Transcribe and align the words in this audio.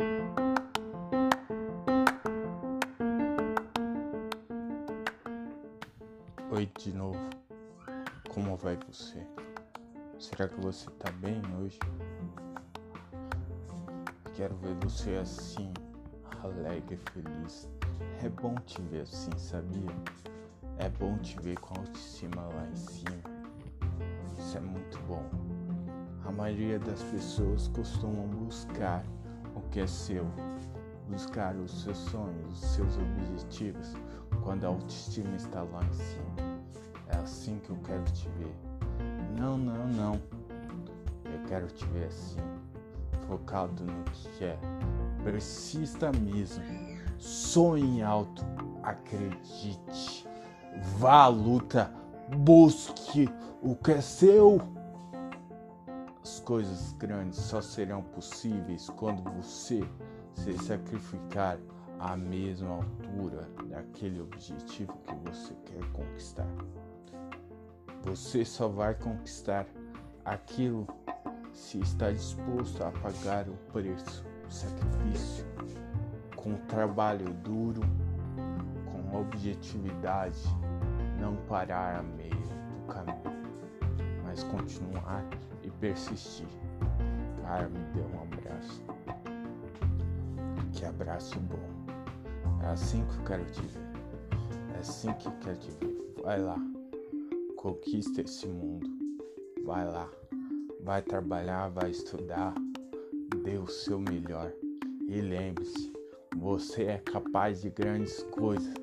Oi 0.00 0.06
de 6.78 6.92
novo, 6.92 7.18
como 8.28 8.56
vai 8.56 8.78
você? 8.88 9.26
Será 10.20 10.48
que 10.48 10.60
você 10.60 10.88
tá 10.92 11.10
bem 11.10 11.42
hoje? 11.60 11.80
Quero 14.36 14.54
ver 14.58 14.76
você 14.84 15.16
assim, 15.16 15.72
alegre 16.44 16.94
e 16.94 17.10
feliz. 17.10 17.68
É 18.22 18.28
bom 18.28 18.54
te 18.54 18.80
ver 18.82 19.00
assim, 19.00 19.36
sabia? 19.36 19.90
É 20.76 20.88
bom 20.88 21.18
te 21.18 21.40
ver 21.40 21.58
com 21.58 21.74
a 21.74 21.78
autoestima 21.80 22.42
lá 22.42 22.68
em 22.68 22.76
cima. 22.76 23.20
Isso 24.38 24.56
é 24.56 24.60
muito 24.60 24.96
bom. 25.08 25.28
A 26.24 26.30
maioria 26.30 26.78
das 26.78 27.02
pessoas 27.02 27.66
costumam 27.66 28.28
buscar 28.28 29.02
o 29.58 29.68
que 29.70 29.80
é 29.80 29.86
seu, 29.86 30.26
buscar 31.08 31.54
os 31.56 31.82
seus 31.82 31.98
sonhos, 31.98 32.52
os 32.52 32.70
seus 32.70 32.96
objetivos, 32.96 33.94
quando 34.42 34.64
a 34.64 34.68
autoestima 34.68 35.34
está 35.36 35.62
lá 35.62 35.84
em 35.84 35.92
cima. 35.92 36.58
É 37.08 37.16
assim 37.16 37.58
que 37.58 37.70
eu 37.70 37.76
quero 37.84 38.04
te 38.04 38.28
ver. 38.38 38.54
Não, 39.38 39.58
não, 39.58 39.86
não. 39.88 40.14
Eu 41.24 41.46
quero 41.46 41.66
te 41.66 41.84
ver 41.86 42.06
assim, 42.06 42.40
focado 43.26 43.84
no 43.84 44.04
que 44.04 44.44
é. 44.44 44.58
Persista 45.24 46.12
mesmo. 46.12 46.64
Sonhe 47.18 48.02
alto. 48.02 48.44
Acredite. 48.82 50.26
Vá 50.98 51.24
à 51.24 51.28
luta. 51.28 51.90
Busque 52.36 53.28
o 53.62 53.74
que 53.74 53.92
é 53.92 54.00
seu. 54.00 54.77
As 56.28 56.40
coisas 56.40 56.92
grandes 56.98 57.38
só 57.38 57.62
serão 57.62 58.02
possíveis 58.02 58.90
quando 58.90 59.22
você 59.32 59.80
se 60.34 60.58
sacrificar 60.58 61.58
à 61.98 62.18
mesma 62.18 62.68
altura 62.68 63.48
daquele 63.64 64.20
objetivo 64.20 64.92
que 65.06 65.14
você 65.24 65.54
quer 65.64 65.82
conquistar. 65.92 66.46
Você 68.02 68.44
só 68.44 68.68
vai 68.68 68.94
conquistar 68.94 69.64
aquilo 70.22 70.86
se 71.54 71.80
está 71.80 72.12
disposto 72.12 72.84
a 72.84 72.92
pagar 72.92 73.48
o 73.48 73.56
preço, 73.72 74.22
o 74.46 74.52
sacrifício, 74.52 75.46
com 76.36 76.56
trabalho 76.66 77.32
duro, 77.42 77.80
com 78.84 79.18
objetividade, 79.18 80.44
não 81.18 81.36
parar 81.46 82.00
a 82.00 82.02
meio 82.02 82.34
do 82.34 82.86
caminho, 82.86 83.22
mas 84.22 84.44
continuar 84.44 85.24
persistir. 85.80 86.46
Cara, 87.42 87.68
me 87.68 87.78
dê 87.94 88.00
um 88.00 88.22
abraço. 88.22 88.82
Que 90.72 90.84
abraço 90.84 91.38
bom. 91.40 91.68
É 92.62 92.66
assim 92.66 93.04
que 93.06 93.18
eu 93.18 93.24
quero 93.24 93.44
te 93.46 93.62
ver. 93.62 93.88
É 94.74 94.78
assim 94.78 95.12
que 95.14 95.26
eu 95.26 95.32
quero 95.40 95.56
te 95.56 95.70
ver. 95.72 96.14
Vai 96.22 96.40
lá. 96.40 96.56
Conquista 97.56 98.20
esse 98.20 98.46
mundo. 98.46 98.88
Vai 99.64 99.84
lá. 99.84 100.08
Vai 100.82 101.02
trabalhar, 101.02 101.68
vai 101.68 101.90
estudar. 101.90 102.54
Dê 103.44 103.58
o 103.58 103.66
seu 103.66 103.98
melhor. 103.98 104.52
E 105.08 105.20
lembre-se, 105.20 105.92
você 106.36 106.84
é 106.84 106.98
capaz 106.98 107.62
de 107.62 107.70
grandes 107.70 108.22
coisas. 108.24 108.74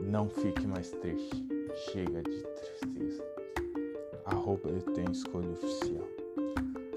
Não 0.00 0.28
fique 0.28 0.66
mais 0.66 0.90
triste. 0.90 1.46
Chega 1.92 2.22
de 2.22 2.57
roupa 4.48 4.70
eu 4.70 4.80
tenho 4.94 5.12
escolha 5.12 5.50
oficial. 5.50 6.08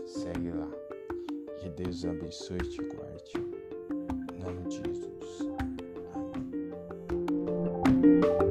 Segue 0.06 0.52
lá. 0.52 0.72
Que 1.60 1.70
Deus 1.70 2.06
abençoe 2.06 2.58
e 2.60 2.70
te 2.70 2.82
guarde. 2.82 3.34
Em 4.34 4.40
nome 4.42 4.64
de 4.70 4.78
Jesus. 4.78 5.52
Amém. 7.84 8.51